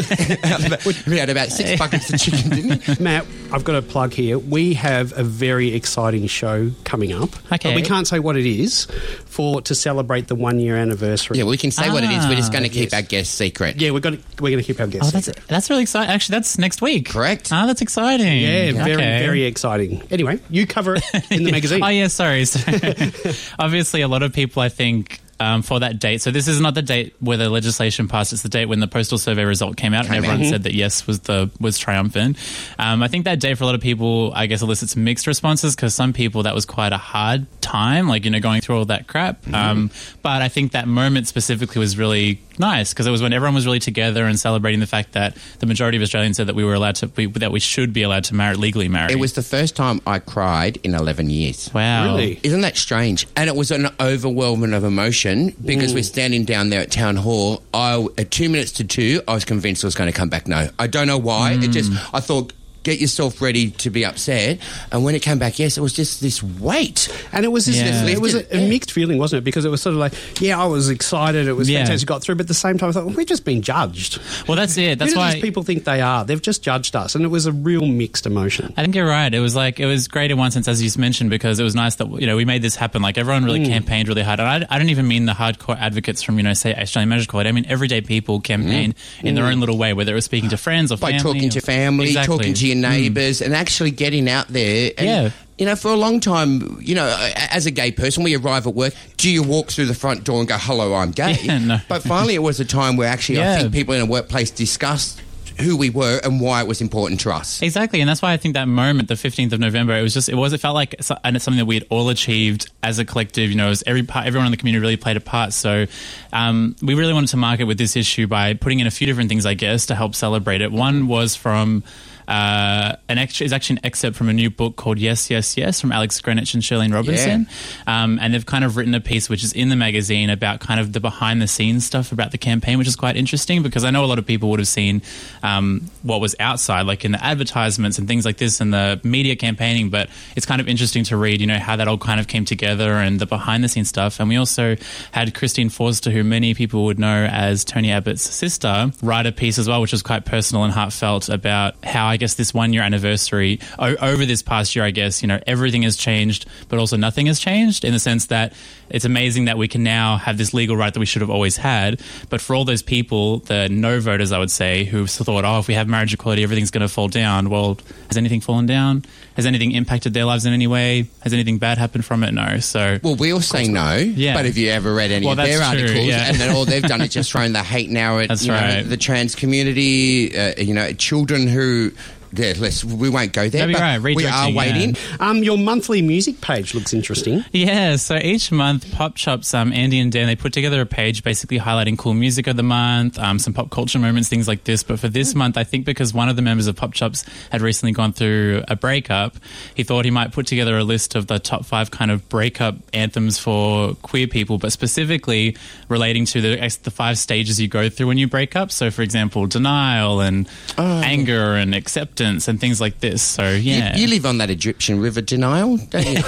he 1.06 1.18
had 1.18 1.30
about 1.30 1.50
six 1.50 1.77
buckets 1.80 2.13
of 2.13 2.19
chicken, 2.19 2.50
didn't 2.51 2.83
he? 2.83 3.03
Matt, 3.03 3.25
I've 3.51 3.63
got 3.63 3.75
a 3.75 3.81
plug 3.81 4.13
here. 4.13 4.38
We 4.38 4.74
have 4.75 5.18
a 5.18 5.24
very 5.24 5.74
exciting 5.74 6.27
show 6.27 6.69
coming 6.83 7.13
up. 7.13 7.30
Okay. 7.51 7.75
We 7.75 7.81
can't 7.81 8.07
say 8.07 8.19
what 8.19 8.38
it 8.38 8.45
is 8.45 8.86
for 9.25 9.62
to 9.63 9.74
celebrate 9.74 10.27
the 10.27 10.36
one 10.36 10.59
year 10.59 10.75
anniversary. 10.77 11.38
Yeah, 11.39 11.45
we 11.45 11.57
can 11.57 11.71
say 11.71 11.89
what 11.89 12.03
it 12.03 12.12
is. 12.12 12.27
We're 12.27 12.36
just 12.36 12.50
Ah, 12.50 12.53
going 12.59 12.63
to 12.63 12.69
keep 12.69 12.92
yes. 12.92 12.94
our 12.94 13.01
guests 13.01 13.33
secret. 13.33 13.81
yeah, 13.81 13.89
we're 13.92 14.00
going 14.01 14.18
to 14.18 14.24
we're 14.44 14.51
going 14.51 14.63
to 14.63 14.68
keep 14.68 14.80
our 14.80 14.88
guests. 14.88 15.07
Oh, 15.09 15.12
that's 15.12 15.25
secret. 15.25 15.48
that's 15.48 15.69
really 15.69 15.81
exciting. 15.81 16.13
Actually, 16.13 16.33
that's 16.36 16.57
next 16.59 16.81
week. 16.81 16.90
Correct. 16.99 17.49
Ah, 17.53 17.65
that's 17.65 17.81
exciting. 17.81 18.41
Yeah, 18.41 18.73
very 18.73 18.93
Okay. 18.95 19.19
very 19.19 19.43
exciting. 19.45 20.01
Anyway, 20.11 20.39
you 20.49 20.67
cover 20.67 20.95
it 20.95 21.03
in 21.31 21.43
the 21.43 21.51
magazine. 21.57 21.81
Oh 21.81 21.88
yeah, 21.88 22.07
sorry. 22.07 22.43
So, 22.43 22.59
obviously, 23.59 24.01
a 24.01 24.07
lot 24.09 24.23
of 24.23 24.33
people, 24.33 24.61
I 24.61 24.67
think. 24.69 25.21
Um, 25.41 25.63
for 25.63 25.79
that 25.79 25.97
date. 25.97 26.21
So 26.21 26.29
this 26.29 26.47
is 26.47 26.61
not 26.61 26.75
the 26.75 26.83
date 26.83 27.15
where 27.19 27.35
the 27.35 27.49
legislation 27.49 28.07
passed. 28.07 28.31
It's 28.31 28.43
the 28.43 28.49
date 28.49 28.67
when 28.67 28.79
the 28.79 28.88
postal 28.88 29.17
survey 29.17 29.43
result 29.43 29.75
came 29.75 29.91
out, 29.91 30.05
Came 30.05 30.13
and 30.13 30.25
everyone 30.25 30.45
out. 30.45 30.49
said 30.49 30.63
that 30.63 30.75
yes 30.75 31.07
was 31.07 31.21
the 31.21 31.49
was 31.59 31.79
triumphant. 31.79 32.38
Um, 32.77 33.01
I 33.01 33.07
think 33.07 33.25
that 33.25 33.39
date 33.39 33.57
for 33.57 33.63
a 33.63 33.65
lot 33.65 33.73
of 33.73 33.81
people, 33.81 34.31
I 34.35 34.45
guess, 34.45 34.61
elicits 34.61 34.95
mixed 34.95 35.25
responses 35.25 35.75
because 35.75 35.95
some 35.95 36.13
people 36.13 36.43
that 36.43 36.53
was 36.53 36.65
quite 36.67 36.93
a 36.93 36.97
hard 36.97 37.47
time, 37.61 38.07
like 38.07 38.23
you 38.23 38.29
know, 38.29 38.39
going 38.39 38.61
through 38.61 38.77
all 38.77 38.85
that 38.85 39.07
crap. 39.07 39.41
Mm-hmm. 39.41 39.55
Um, 39.55 39.91
but 40.21 40.43
I 40.43 40.47
think 40.47 40.73
that 40.73 40.88
moment 40.88 41.27
specifically 41.27 41.79
was 41.79 41.97
really 41.97 42.39
nice 42.59 42.93
because 42.93 43.07
it 43.07 43.11
was 43.11 43.23
when 43.23 43.33
everyone 43.33 43.55
was 43.55 43.65
really 43.65 43.79
together 43.79 44.25
and 44.25 44.39
celebrating 44.39 44.79
the 44.79 44.85
fact 44.85 45.13
that 45.13 45.35
the 45.59 45.65
majority 45.65 45.97
of 45.97 46.03
Australians 46.03 46.38
said 46.38 46.47
that 46.47 46.55
we 46.55 46.63
were 46.63 46.75
allowed 46.75 46.95
to, 46.97 47.11
we, 47.15 47.25
that 47.25 47.51
we 47.51 47.59
should 47.59 47.93
be 47.93 48.03
allowed 48.03 48.25
to 48.25 48.35
marry 48.35 48.55
legally 48.55 48.88
marry. 48.88 49.11
It 49.13 49.19
was 49.19 49.33
the 49.33 49.41
first 49.41 49.75
time 49.75 50.01
I 50.05 50.19
cried 50.19 50.77
in 50.83 50.93
11 50.93 51.31
years. 51.31 51.71
wow. 51.73 52.05
Really? 52.05 52.39
Isn't 52.43 52.61
that 52.61 52.77
strange? 52.77 53.25
And 53.35 53.49
it 53.49 53.55
was 53.55 53.71
an 53.71 53.88
overwhelming 53.99 54.73
of 54.73 54.83
emotion 54.83 55.30
because 55.65 55.93
we're 55.93 56.01
mm. 56.01 56.05
standing 56.05 56.45
down 56.45 56.69
there 56.69 56.81
at 56.81 56.91
town 56.91 57.15
hall. 57.15 57.61
I 57.73 58.05
at 58.17 58.31
two 58.31 58.50
minutes 58.50 58.71
to 58.73 58.83
two, 58.83 59.21
I 59.27 59.33
was 59.33 59.45
convinced 59.45 59.83
I 59.83 59.88
was 59.88 59.95
going 59.95 60.11
to 60.11 60.17
come 60.17 60.29
back. 60.29 60.47
No, 60.47 60.69
I 60.79 60.88
don't 60.88 61.07
know 61.07 61.17
why. 61.17 61.53
It 61.53 61.69
just 61.69 61.91
mm. 61.91 62.09
I 62.13 62.19
thought. 62.19 62.53
Get 62.83 63.00
yourself 63.00 63.41
ready 63.43 63.69
to 63.69 63.91
be 63.91 64.03
upset, 64.05 64.57
and 64.91 65.03
when 65.03 65.13
it 65.13 65.21
came 65.21 65.38
back, 65.38 65.59
yes, 65.59 65.77
it 65.77 65.81
was 65.81 65.93
just 65.93 66.19
this 66.19 66.41
weight. 66.41 67.07
And 67.31 67.45
it 67.45 67.50
was 67.50 67.67
this, 67.67 67.77
Yeah. 67.77 68.07
it 68.07 68.19
was 68.19 68.33
a, 68.33 68.57
a 68.57 68.67
mixed 68.67 68.91
feeling, 68.91 69.19
wasn't 69.19 69.39
it? 69.39 69.43
Because 69.43 69.65
it 69.65 69.69
was 69.69 69.83
sort 69.83 69.93
of 69.93 70.00
like, 70.00 70.13
yeah, 70.41 70.59
I 70.59 70.65
was 70.65 70.89
excited, 70.89 71.47
it 71.47 71.53
was 71.53 71.69
Yeah. 71.69 71.79
fantastic, 71.83 72.07
got 72.07 72.23
through, 72.23 72.35
but 72.35 72.41
at 72.45 72.47
the 72.47 72.55
same 72.55 72.79
time, 72.79 72.89
I 72.89 72.91
thought, 72.93 73.05
well, 73.05 73.13
we're 73.15 73.23
just 73.25 73.45
being 73.45 73.61
judged. 73.61 74.19
Well, 74.47 74.55
that's 74.57 74.77
it. 74.79 74.97
That's 74.97 75.15
why 75.15 75.33
these 75.33 75.41
people 75.43 75.61
think 75.61 75.83
they 75.83 76.01
are? 76.01 76.25
They've 76.25 76.41
just 76.41 76.63
judged 76.63 76.95
us, 76.95 77.13
and 77.13 77.23
it 77.23 77.27
was 77.27 77.45
a 77.45 77.51
real 77.51 77.85
mixed 77.85 78.25
emotion. 78.25 78.73
I 78.75 78.81
think 78.81 78.95
you're 78.95 79.05
right. 79.07 79.31
It 79.31 79.39
was 79.41 79.55
like 79.55 79.79
it 79.79 79.85
was 79.85 80.07
great 80.07 80.31
in 80.31 80.39
one 80.39 80.50
sense, 80.50 80.67
as 80.67 80.81
you 80.81 80.89
mentioned, 81.00 81.29
because 81.29 81.59
it 81.59 81.63
was 81.63 81.75
nice 81.75 81.95
that 81.97 82.07
you 82.19 82.25
know 82.25 82.35
we 82.35 82.45
made 82.45 82.63
this 82.63 82.75
happen. 82.75 83.03
Like 83.03 83.19
everyone 83.19 83.43
Mm. 83.43 83.45
really 83.45 83.65
campaigned 83.67 84.07
really 84.07 84.23
hard, 84.23 84.39
and 84.39 84.50
I, 84.50 84.65
I 84.75 84.79
don't 84.79 84.89
even 84.89 85.07
mean 85.07 85.25
the 85.27 85.33
hardcore 85.33 85.77
advocates 85.79 86.23
from 86.23 86.38
you 86.38 86.43
know 86.43 86.53
say 86.53 86.73
Australian 86.73 87.09
Marriage 87.09 87.25
Equality. 87.25 87.50
I 87.50 87.51
mean 87.51 87.65
everyday 87.69 88.01
people 88.01 88.39
campaigned 88.41 88.95
in 89.23 89.35
their 89.35 89.45
own 89.45 89.59
little 89.59 89.77
way, 89.77 89.93
whether 89.93 90.13
it 90.13 90.15
was 90.15 90.25
speaking 90.25 90.50
to 90.50 90.57
friends 90.57 90.91
or 90.91 90.95
Mm. 90.97 91.01
by 91.01 91.11
family 91.11 91.21
talking 91.23 91.47
or- 91.50 91.51
to 91.51 91.61
family, 91.61 92.07
Exactly. 92.07 92.38
talking 92.38 92.53
to 92.55 92.70
your 92.71 92.81
neighbours, 92.89 93.41
and 93.41 93.55
actually 93.55 93.91
getting 93.91 94.29
out 94.29 94.47
there. 94.47 94.91
And, 94.97 95.07
Yeah. 95.07 95.29
You 95.57 95.67
know, 95.67 95.75
for 95.75 95.91
a 95.91 95.95
long 95.95 96.19
time, 96.19 96.79
you 96.81 96.95
know, 96.95 97.05
as 97.51 97.67
a 97.67 97.71
gay 97.71 97.91
person, 97.91 98.23
we 98.23 98.35
arrive 98.35 98.65
at 98.65 98.73
work. 98.73 98.95
Do 99.17 99.29
you 99.29 99.43
walk 99.43 99.69
through 99.69 99.85
the 99.85 99.93
front 99.93 100.23
door 100.23 100.39
and 100.39 100.47
go, 100.47 100.57
"Hello, 100.57 100.95
I'm 100.95 101.11
gay"? 101.11 101.37
Yeah, 101.43 101.59
no. 101.59 101.77
But 101.87 102.01
finally, 102.01 102.33
it 102.33 102.41
was 102.41 102.59
a 102.59 102.65
time 102.65 102.97
where 102.97 103.07
actually, 103.07 103.43
I 103.43 103.59
think 103.59 103.71
people 103.73 103.93
in 103.93 104.01
a 104.01 104.07
workplace 104.07 104.49
discussed 104.49 105.21
who 105.59 105.77
we 105.77 105.91
were 105.91 106.19
and 106.23 106.41
why 106.41 106.61
it 106.61 106.67
was 106.67 106.81
important 106.81 107.19
to 107.19 107.31
us. 107.31 107.61
Exactly, 107.61 108.01
and 108.01 108.09
that's 108.09 108.23
why 108.23 108.33
I 108.33 108.37
think 108.37 108.55
that 108.55 108.67
moment, 108.67 109.07
the 109.07 109.15
fifteenth 109.15 109.53
of 109.53 109.59
November, 109.59 109.95
it 109.95 110.01
was 110.01 110.15
just 110.15 110.29
it 110.29 110.33
was 110.35 110.51
it 110.53 110.57
felt 110.61 110.73
like 110.73 110.95
and 111.23 111.35
it's 111.35 111.45
something 111.45 111.59
that 111.59 111.65
we 111.65 111.75
had 111.75 111.85
all 111.91 112.09
achieved 112.09 112.71
as 112.81 112.97
a 112.97 113.05
collective. 113.05 113.51
You 113.51 113.55
know, 113.57 113.69
as 113.69 113.83
every 113.85 114.01
part, 114.01 114.25
everyone 114.25 114.47
in 114.47 114.51
the 114.51 114.57
community 114.57 114.81
really 114.81 114.97
played 114.97 115.17
a 115.17 115.21
part. 115.21 115.53
So 115.53 115.85
um, 116.33 116.75
we 116.81 116.95
really 116.95 117.13
wanted 117.13 117.29
to 117.29 117.37
market 117.37 117.65
with 117.65 117.77
this 117.77 117.95
issue 117.95 118.25
by 118.25 118.55
putting 118.55 118.79
in 118.79 118.87
a 118.87 118.91
few 118.91 119.05
different 119.05 119.29
things, 119.29 119.45
I 119.45 119.53
guess, 119.53 119.85
to 119.87 119.95
help 119.95 120.15
celebrate 120.15 120.61
it. 120.61 120.71
One 120.71 121.07
was 121.07 121.35
from. 121.35 121.83
Uh, 122.31 122.95
an 123.09 123.17
extra 123.17 123.45
is 123.45 123.51
actually 123.51 123.75
an 123.75 123.85
excerpt 123.88 124.15
from 124.15 124.29
a 124.29 124.33
new 124.33 124.50
book 124.50 124.77
called 124.77 124.97
Yes, 124.97 125.29
Yes, 125.29 125.57
Yes 125.57 125.81
from 125.81 125.91
Alex 125.91 126.21
Greenwich 126.21 126.53
and 126.53 126.63
Shirleene 126.63 126.93
Robinson. 126.93 127.45
Um, 127.88 128.19
and 128.21 128.33
they've 128.33 128.45
kind 128.45 128.63
of 128.63 128.77
written 128.77 128.95
a 128.95 129.01
piece 129.01 129.27
which 129.27 129.43
is 129.43 129.51
in 129.51 129.67
the 129.67 129.75
magazine 129.75 130.29
about 130.29 130.61
kind 130.61 130.79
of 130.79 130.93
the 130.93 131.01
behind 131.01 131.41
the 131.41 131.47
scenes 131.47 131.85
stuff 131.85 132.13
about 132.13 132.31
the 132.31 132.38
campaign, 132.38 132.77
which 132.77 132.88
is 132.88 132.95
quite 132.95 133.17
interesting 133.17 133.63
because 133.63 133.83
I 133.83 133.91
know 133.91 134.05
a 134.05 134.07
lot 134.07 134.17
of 134.17 134.25
people 134.25 134.50
would 134.51 134.59
have 134.59 134.69
seen 134.69 135.01
um, 135.43 135.89
what 136.03 136.21
was 136.21 136.33
outside, 136.39 136.83
like 136.83 137.03
in 137.03 137.11
the 137.11 137.21
advertisements 137.21 138.00
and 138.00 138.07
things 138.07 138.23
like 138.23 138.38
this 138.38 138.61
and 138.61 138.73
the 138.73 139.01
media 139.03 139.35
campaigning, 139.35 139.89
but 139.89 140.09
it's 140.38 140.45
kind 140.45 140.61
of 140.61 140.69
interesting 140.69 141.03
to 141.05 141.17
read, 141.17 141.41
you 141.41 141.47
know, 141.47 141.59
how 141.59 141.75
that 141.75 141.89
all 141.89 141.97
kind 141.97 142.21
of 142.21 142.29
came 142.29 142.45
together 142.45 142.93
and 142.93 143.19
the 143.19 143.25
behind 143.25 143.61
the 143.61 143.67
scenes 143.67 143.89
stuff. 143.89 144.21
And 144.21 144.29
we 144.29 144.38
also 144.38 144.77
had 145.11 145.35
Christine 145.35 145.69
Forster, 145.69 146.11
who 146.11 146.23
many 146.23 146.53
people 146.53 146.85
would 146.85 146.97
know 146.97 147.25
as 147.29 147.65
Tony 147.65 147.91
Abbott's 147.91 148.21
sister, 148.21 148.93
write 149.03 149.25
a 149.25 149.33
piece 149.33 149.57
as 149.57 149.67
well, 149.67 149.81
which 149.81 149.91
was 149.91 150.01
quite 150.01 150.23
personal 150.23 150.63
and 150.63 150.71
heartfelt 150.71 151.27
about 151.27 151.75
how 151.83 152.07
I 152.07 152.20
guess 152.21 152.35
this 152.35 152.53
one 152.53 152.71
year 152.73 152.83
anniversary 152.83 153.59
o- 153.79 153.95
over 153.97 154.25
this 154.25 154.41
past 154.41 154.75
year, 154.75 154.85
I 154.85 154.91
guess, 154.91 155.21
you 155.21 155.27
know, 155.27 155.39
everything 155.47 155.81
has 155.81 155.97
changed, 155.97 156.45
but 156.69 156.77
also 156.79 156.95
nothing 156.97 157.25
has 157.25 157.39
changed 157.39 157.83
in 157.83 157.91
the 157.93 157.99
sense 157.99 158.27
that 158.27 158.53
it's 158.89 159.05
amazing 159.05 159.45
that 159.45 159.57
we 159.57 159.67
can 159.67 159.83
now 159.83 160.17
have 160.17 160.37
this 160.37 160.53
legal 160.53 160.75
right 160.77 160.93
that 160.93 160.99
we 160.99 161.05
should 161.05 161.21
have 161.21 161.29
always 161.31 161.57
had. 161.57 161.99
But 162.29 162.41
for 162.41 162.55
all 162.55 162.65
those 162.65 162.83
people, 162.83 163.39
the 163.39 163.69
no 163.69 163.99
voters, 164.01 164.31
I 164.31 164.37
would 164.39 164.51
say, 164.51 164.83
who 164.83 165.07
thought, 165.07 165.45
oh, 165.45 165.59
if 165.59 165.67
we 165.67 165.73
have 165.75 165.87
marriage 165.87 166.13
equality, 166.13 166.43
everything's 166.43 166.71
going 166.71 166.81
to 166.81 166.89
fall 166.89 167.07
down. 167.07 167.49
Well, 167.49 167.77
has 168.09 168.17
anything 168.17 168.41
fallen 168.41 168.65
down? 168.65 169.03
Has 169.37 169.45
anything 169.45 169.71
impacted 169.71 170.13
their 170.13 170.25
lives 170.25 170.45
in 170.45 170.51
any 170.53 170.67
way? 170.67 171.07
Has 171.23 171.31
anything 171.33 171.57
bad 171.57 171.77
happened 171.77 172.03
from 172.03 172.23
it? 172.23 172.33
No. 172.33 172.59
So, 172.59 172.99
Well, 173.01 173.15
we 173.15 173.31
all 173.31 173.39
say 173.39 173.65
no, 173.67 173.95
Yeah. 173.95 174.33
but 174.35 174.43
have 174.45 174.57
you 174.57 174.69
ever 174.71 174.93
read 174.93 175.11
any 175.11 175.25
Well, 175.25 175.39
of 175.39 175.45
their 175.45 175.59
that's 175.59 175.71
true, 175.71 175.81
articles? 175.83 176.05
yeah. 176.07 176.27
And 176.27 176.37
then 176.37 176.53
all 176.55 176.65
they've 176.65 176.83
done 176.83 176.99
is 177.01 177.09
just 177.09 177.31
thrown 177.33 177.53
the 177.53 177.63
hate 177.63 177.89
now 177.89 178.19
at 178.19 178.41
you 178.41 178.49
know, 178.51 178.83
the 178.83 178.97
trans 178.97 179.35
community, 179.35 180.37
uh, 180.37 180.53
you 180.61 180.73
know, 180.73 180.91
children 180.93 181.47
who. 181.47 181.91
Yeah, 182.33 182.53
let's, 182.59 182.83
we 182.83 183.09
won't 183.09 183.33
go 183.33 183.50
there. 183.50 183.67
That'd 183.67 183.67
be 183.67 183.73
but 183.73 183.81
right, 183.81 184.01
we 184.01 184.25
are 184.25 184.51
waiting. 184.51 184.95
yeah. 184.95 185.17
Um, 185.19 185.43
your 185.43 185.57
monthly 185.57 186.01
music 186.01 186.39
page 186.39 186.73
looks 186.73 186.93
interesting. 186.93 187.43
Yeah, 187.51 187.97
so 187.97 188.15
each 188.15 188.51
month, 188.51 188.89
Pop 188.93 189.15
Chops, 189.15 189.53
um, 189.53 189.73
Andy 189.73 190.00
and 190.00 190.11
Dan, 190.11 190.27
they 190.27 190.38
put 190.38 190.53
together 190.53 190.79
a 190.79 190.85
page 190.85 191.23
basically 191.23 191.59
highlighting 191.59 191.97
cool 191.97 192.13
music 192.13 192.47
of 192.47 192.55
the 192.55 192.63
month, 192.63 193.19
um, 193.19 193.38
some 193.38 193.53
pop 193.53 193.69
culture 193.69 194.00
moments, 194.00 194.29
things 194.29 194.47
like 194.47 194.63
this. 194.63 194.81
But 194.81 195.00
for 195.00 195.09
this 195.09 195.35
month, 195.35 195.57
I 195.57 195.65
think 195.65 195.85
because 195.85 196.13
one 196.13 196.29
of 196.29 196.38
the 196.38 196.41
members 196.41 196.67
of 196.67 196.75
Pop 196.77 196.93
Chops 196.93 197.25
had 197.51 197.61
recently 197.61 197.91
gone 197.91 198.13
through 198.13 198.63
a 198.69 198.77
breakup, 198.77 199.35
he 199.75 199.83
thought 199.83 200.05
he 200.05 200.11
might 200.11 200.31
put 200.31 200.47
together 200.47 200.77
a 200.77 200.83
list 200.85 201.15
of 201.15 201.27
the 201.27 201.38
top 201.38 201.65
five 201.65 201.91
kind 201.91 202.11
of 202.11 202.27
breakup 202.29 202.75
anthems 202.93 203.39
for 203.39 203.93
queer 203.95 204.27
people, 204.27 204.57
but 204.57 204.71
specifically 204.71 205.57
relating 205.89 206.25
to 206.25 206.39
the, 206.39 206.79
the 206.83 206.91
five 206.91 207.17
stages 207.17 207.59
you 207.59 207.67
go 207.67 207.89
through 207.89 208.07
when 208.07 208.17
you 208.17 208.27
break 208.27 208.55
up. 208.55 208.71
So, 208.71 208.89
for 208.89 209.01
example, 209.01 209.47
denial 209.47 210.21
and 210.21 210.47
anger 210.77 211.55
and 211.55 211.75
acceptance 211.75 212.20
and 212.21 212.59
things 212.59 212.79
like 212.79 212.99
this. 212.99 213.21
So, 213.21 213.49
yeah. 213.51 213.95
You, 213.95 214.03
you 214.03 214.07
live 214.07 214.25
on 214.25 214.37
that 214.39 214.49
Egyptian 214.49 214.99
river 214.99 215.21
denial, 215.21 215.77
don't 215.77 216.05
you? 216.05 216.13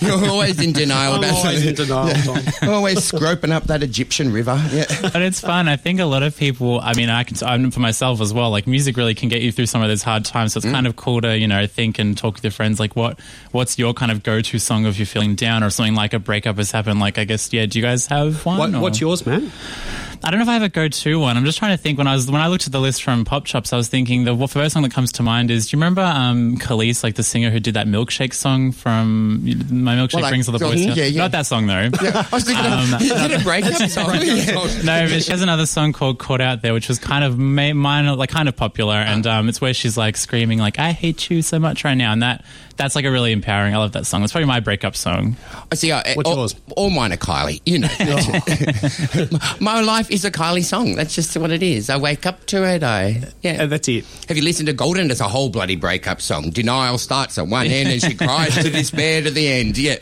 You're 0.00 0.28
always 0.28 0.60
in 0.60 0.72
denial 0.72 1.14
I'm 1.14 1.24
about 1.24 1.34
always 1.34 1.66
in 1.66 1.74
denial, 1.74 2.14
Tom. 2.22 2.68
always 2.68 2.98
scroping 2.98 3.52
up 3.52 3.64
that 3.64 3.82
Egyptian 3.82 4.32
river. 4.32 4.60
Yeah. 4.72 4.86
but 5.02 5.22
it's 5.22 5.40
fun. 5.40 5.68
I 5.68 5.76
think 5.76 6.00
a 6.00 6.04
lot 6.04 6.22
of 6.22 6.36
people. 6.36 6.80
I 6.80 6.94
mean, 6.94 7.10
I 7.10 7.24
can. 7.24 7.36
I'm 7.46 7.70
for 7.70 7.80
myself 7.80 8.20
as 8.20 8.32
well. 8.32 8.50
Like 8.50 8.66
music 8.66 8.96
really 8.96 9.14
can 9.14 9.28
get 9.28 9.42
you 9.42 9.52
through 9.52 9.66
some 9.66 9.82
of 9.82 9.88
those 9.88 10.02
hard 10.02 10.24
times. 10.24 10.52
So 10.52 10.58
it's 10.58 10.66
mm. 10.66 10.72
kind 10.72 10.86
of 10.86 10.96
cool 10.96 11.20
to 11.20 11.36
you 11.36 11.48
know 11.48 11.66
think 11.66 11.98
and 11.98 12.16
talk 12.16 12.34
with 12.34 12.44
your 12.44 12.50
friends. 12.50 12.78
Like, 12.80 12.96
what 12.96 13.18
what's 13.52 13.78
your 13.78 13.94
kind 13.94 14.12
of 14.12 14.22
go 14.22 14.40
to 14.40 14.58
song 14.58 14.86
if 14.86 14.98
you're 14.98 15.06
feeling 15.06 15.34
down 15.34 15.62
or 15.62 15.70
something 15.70 15.94
like 15.94 16.12
a 16.12 16.18
breakup 16.18 16.56
has 16.56 16.70
happened? 16.70 17.00
Like, 17.00 17.18
I 17.18 17.24
guess 17.24 17.52
yeah. 17.52 17.66
Do 17.66 17.78
you 17.78 17.84
guys 17.84 18.06
have 18.06 18.44
one? 18.44 18.72
What, 18.72 18.82
what's 18.82 19.00
yours, 19.00 19.24
Matt? 19.26 19.42
I 20.24 20.30
don't 20.30 20.38
know 20.40 20.42
if 20.44 20.48
I 20.48 20.54
have 20.54 20.62
a 20.62 20.68
go 20.68 20.88
to 20.88 21.20
one. 21.20 21.36
I'm 21.36 21.44
just 21.44 21.58
trying 21.58 21.76
to 21.76 21.82
think. 21.82 21.96
When 21.98 22.06
I 22.06 22.14
was 22.14 22.30
when 22.30 22.40
I 22.40 22.48
looked 22.48 22.66
at 22.66 22.72
the 22.72 22.80
list 22.80 23.02
from 23.02 23.24
Pop 23.24 23.44
Chops, 23.44 23.72
I 23.72 23.76
was 23.76 23.88
thinking 23.88 24.24
the 24.24 24.48
first 24.48 24.74
song 24.74 24.82
that 24.82 24.92
comes 24.92 25.12
to 25.12 25.22
mind 25.22 25.50
is. 25.50 25.68
Do 25.68 25.76
you 25.76 25.80
remember 25.80 26.02
um, 26.02 26.56
Kelis, 26.58 27.02
like 27.02 27.14
the 27.14 27.22
singer 27.22 27.50
who 27.50 27.60
did 27.60 27.74
that 27.74 27.86
milkshake 27.86 28.34
song 28.34 28.72
from 28.72 29.44
My 29.70 29.94
Milkshake 29.96 30.14
Well, 30.14 30.22
like, 30.22 30.30
Brings 30.32 30.48
All 30.48 30.52
the 30.58 30.58
Boys? 30.64 30.80
yeah, 30.84 30.88
Together? 30.90 31.08
yeah. 31.08 31.22
Not 31.22 31.30
that 31.32 31.46
song 31.46 31.66
though. 31.66 31.74
I 32.00 32.26
was 32.32 32.44
thinking, 32.44 32.64
Um, 32.66 32.94
is 33.00 33.10
it 33.10 33.40
a 33.40 33.44
breakup 33.44 33.72
song? 33.90 34.14
Yeah. 34.22 34.54
no, 34.84 35.08
but 35.08 35.22
she 35.22 35.30
has 35.30 35.42
another 35.42 35.66
song 35.66 35.92
called 35.92 36.18
"Caught 36.18 36.40
Out 36.40 36.62
There," 36.62 36.74
which 36.74 36.88
was 36.88 36.98
kind 36.98 37.24
of 37.24 37.38
ma- 37.38 37.72
minor, 37.72 38.14
like 38.14 38.30
kind 38.30 38.48
of 38.48 38.56
popular, 38.56 38.96
and 38.96 39.26
um, 39.26 39.48
it's 39.48 39.60
where 39.60 39.72
she's 39.74 39.96
like 39.96 40.16
screaming 40.16 40.58
like 40.58 40.78
"I 40.78 40.92
hate 40.92 41.30
you 41.30 41.42
so 41.42 41.58
much" 41.58 41.84
right 41.84 41.94
now, 41.94 42.12
and 42.12 42.22
that 42.22 42.44
that's 42.76 42.94
like 42.94 43.04
a 43.04 43.10
really 43.10 43.32
empowering. 43.32 43.74
I 43.74 43.78
love 43.78 43.92
that 43.92 44.06
song. 44.06 44.22
It's 44.22 44.32
probably 44.32 44.46
my 44.46 44.60
breakup 44.60 44.94
song. 44.94 45.36
I 45.72 45.74
see. 45.74 45.90
I, 45.92 46.14
What's 46.14 46.28
all, 46.28 46.36
yours? 46.36 46.54
all 46.76 46.90
mine 46.90 47.12
are 47.12 47.16
Kylie. 47.16 47.60
You 47.66 47.80
know, 47.80 47.88
my 49.60 49.80
life 49.80 50.07
is 50.10 50.24
a 50.24 50.30
Kylie 50.30 50.64
song. 50.64 50.94
That's 50.94 51.14
just 51.14 51.36
what 51.36 51.50
it 51.50 51.62
is. 51.62 51.90
I 51.90 51.96
wake 51.96 52.26
up 52.26 52.44
to 52.46 52.64
it. 52.64 52.82
I 52.82 53.22
yeah. 53.42 53.62
Uh, 53.62 53.66
that's 53.66 53.88
it. 53.88 54.04
Have 54.28 54.36
you 54.36 54.42
listened 54.42 54.66
to 54.66 54.72
Golden? 54.72 55.10
It's 55.10 55.20
a 55.20 55.24
whole 55.28 55.48
bloody 55.50 55.76
breakup 55.76 56.20
song. 56.20 56.50
Denial 56.50 56.98
starts 56.98 57.38
at 57.38 57.46
one 57.46 57.66
end 57.66 57.88
and 57.88 58.02
she 58.02 58.14
cries 58.16 58.54
to 58.56 58.70
despair 58.70 59.22
to 59.22 59.30
the 59.30 59.48
end. 59.48 59.78
Yeah. 59.78 59.96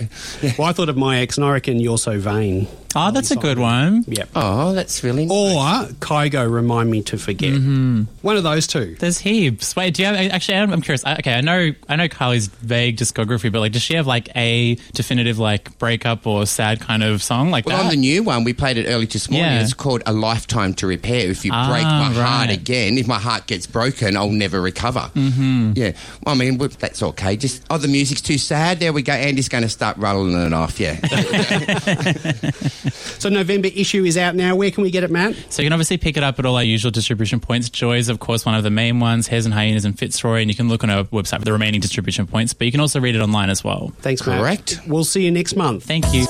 Well, 0.59 0.69
I 0.69 0.73
thought 0.73 0.89
of 0.89 0.97
my 0.97 1.19
ex, 1.19 1.37
and 1.37 1.45
I 1.45 1.53
reckon 1.53 1.81
You're 1.81 1.99
So 1.99 2.19
Vain. 2.19 2.67
Oh, 2.99 3.11
that's 3.11 3.31
a 3.31 3.37
good 3.37 3.59
one. 3.59 4.05
Yep. 4.09 4.29
Oh, 4.35 4.73
that's 4.73 5.05
really. 5.05 5.25
Or 5.25 5.85
Kygo, 6.01 6.51
Remind 6.51 6.91
Me 6.91 7.03
to 7.03 7.19
Forget. 7.19 7.53
Mm-hmm. 7.53 8.03
One 8.23 8.37
of 8.37 8.43
those 8.43 8.67
two. 8.67 8.95
There's 8.99 9.19
heaps. 9.19 9.77
Wait, 9.77 9.95
do 9.95 10.03
you 10.03 10.09
have? 10.09 10.17
Actually, 10.33 10.59
I'm 10.59 10.73
I'm 10.73 10.81
curious. 10.83 11.05
I, 11.05 11.15
okay, 11.17 11.35
I 11.35 11.41
know 11.43 11.71
I 11.89 11.97
know 11.97 12.09
Kylie's 12.09 12.47
vague 12.49 12.97
discography, 12.97 13.53
but 13.53 13.61
like, 13.61 13.73
does 13.73 13.83
she 13.83 13.95
have 13.95 14.07
like 14.07 14.29
a 14.35 14.77
definitive 14.95 15.39
like 15.39 15.79
breakup 15.79 16.27
or 16.27 16.47
sad 16.47 16.81
kind 16.81 17.03
of 17.03 17.23
song 17.23 17.51
like 17.51 17.67
Well, 17.67 17.77
that? 17.77 17.85
on 17.85 17.91
the 17.91 17.97
new 17.97 18.23
one, 18.23 18.45
we 18.45 18.53
played 18.55 18.79
it 18.79 18.87
early 18.87 19.07
this 19.07 19.31
morning. 19.31 19.51
Yeah. 19.53 19.63
It's 19.63 19.75
called 19.75 20.03
A 20.07 20.13
Lifetime 20.13 20.73
to 20.75 20.87
Repair. 20.87 21.29
If 21.31 21.45
you 21.45 21.51
Ah, 21.55 21.69
break 21.69 21.85
my 21.85 22.13
heart 22.25 22.51
again, 22.51 22.97
if 22.99 23.07
my 23.07 23.19
heart 23.19 23.47
gets 23.47 23.67
broken, 23.67 24.17
I'll 24.17 24.31
never 24.31 24.61
recover. 24.61 25.11
Mm-hmm. 25.15 25.73
Yeah. 25.77 25.93
Well, 26.25 26.35
I 26.35 26.39
mean, 26.39 26.57
that's 26.57 27.03
okay. 27.03 27.37
Just, 27.37 27.63
oh, 27.71 27.77
the 27.79 27.89
music's 27.89 28.23
too 28.23 28.39
sad. 28.39 28.81
There 28.81 28.93
we 28.93 29.03
go. 29.03 29.13
Andy's 29.13 29.49
going 29.49 29.63
to 29.65 29.69
start 29.69 29.97
rolling 29.99 30.35
it 30.41 30.53
off. 30.55 30.81
Yeah. 30.81 30.97
So 33.19 33.29
November 33.31 33.69
issue 33.75 34.05
is 34.05 34.17
out 34.17 34.35
now. 34.35 34.55
Where 34.57 34.71
can 34.71 34.83
we 34.83 34.91
get 34.91 35.03
it, 35.03 35.11
Matt? 35.11 35.35
So 35.49 35.63
you 35.63 35.67
can 35.67 35.73
obviously 35.73 35.97
pick 35.97 36.17
it 36.17 36.23
up 36.23 36.39
at 36.39 36.47
all 36.47 36.57
our 36.57 36.63
usual 36.63 36.91
distribution 36.91 37.41
points. 37.41 37.71
Joy 37.71 37.97
is, 37.97 38.09
of 38.09 38.21
course, 38.21 38.45
one 38.45 38.55
of 38.55 38.63
the 38.63 38.71
main 38.71 39.01
ones. 39.01 39.27
Hares 39.27 39.47
and 39.47 39.55
Hyenas 39.55 39.85
and 39.85 39.99
Fitzroy, 39.99 40.41
and 40.43 40.51
you 40.51 40.55
can 40.57 40.69
look 40.69 40.85
on 40.85 40.91
our 40.91 41.05
website 41.05 41.39
for 41.39 41.45
the 41.45 41.53
remaining 41.53 41.81
distribution 41.81 42.27
points. 42.27 42.53
But 42.53 42.67
you 42.67 42.73
can 42.73 42.81
also 42.81 43.01
read 43.01 43.17
it 43.17 43.21
online 43.21 43.51
as 43.51 43.65
well. 43.65 43.93
Thanks, 43.99 44.27
Matt. 44.27 44.41
Correct. 44.41 44.81
We'll 44.87 45.05
see 45.05 45.25
you 45.25 45.31
next 45.31 45.57
month. 45.57 45.85
Thank 45.85 46.13
you. 46.13 46.27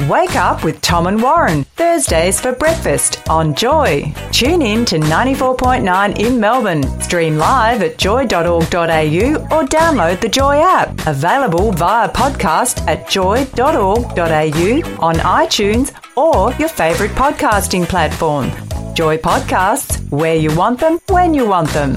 Wake 0.00 0.36
up 0.36 0.64
with 0.64 0.80
Tom 0.82 1.06
and 1.06 1.22
Warren, 1.22 1.64
Thursdays 1.76 2.38
for 2.38 2.52
breakfast 2.52 3.26
on 3.28 3.54
Joy. 3.54 4.12
Tune 4.32 4.60
in 4.60 4.84
to 4.84 4.98
94.9 4.98 6.18
in 6.18 6.38
Melbourne. 6.38 6.82
Stream 7.00 7.38
live 7.38 7.80
at 7.80 7.96
joy.org.au 7.96 8.58
or 8.58 9.64
download 9.64 10.20
the 10.20 10.28
Joy 10.28 10.56
app. 10.60 11.06
Available 11.06 11.72
via 11.72 12.08
podcast 12.10 12.86
at 12.86 13.08
joy.org.au 13.08 15.06
on 15.06 15.14
iTunes 15.14 15.92
or 16.16 16.52
your 16.58 16.68
favourite 16.68 17.12
podcasting 17.12 17.86
platform. 17.88 18.50
Joy 18.94 19.16
Podcasts, 19.16 20.06
where 20.10 20.36
you 20.36 20.54
want 20.54 20.80
them, 20.80 20.98
when 21.08 21.32
you 21.32 21.46
want 21.46 21.70
them. 21.70 21.96